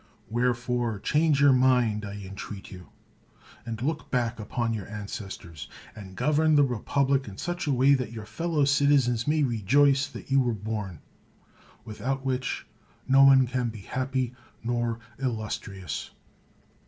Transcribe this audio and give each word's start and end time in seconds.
Wherefore, 0.31 0.97
change 0.97 1.39
your 1.39 1.53
mind, 1.53 2.05
I 2.05 2.13
entreat 2.15 2.71
you, 2.71 2.87
and 3.67 3.79
look 3.83 4.09
back 4.09 4.39
upon 4.39 4.73
your 4.73 4.87
ancestors, 4.87 5.67
and 5.95 6.15
govern 6.15 6.55
the 6.55 6.63
republic 6.63 7.27
in 7.27 7.37
such 7.37 7.67
a 7.67 7.71
way 7.71 7.93
that 7.93 8.11
your 8.11 8.25
fellow 8.25 8.65
citizens 8.65 9.27
may 9.27 9.43
rejoice 9.43 10.07
that 10.07 10.31
you 10.31 10.39
were 10.39 10.55
bom; 10.55 11.01
without 11.85 12.25
which 12.25 12.65
no 13.07 13.23
one 13.23 13.45
can 13.45 13.69
be 13.69 13.81
happy 13.81 14.33
nor 14.63 14.97
illustrious. 15.19 16.09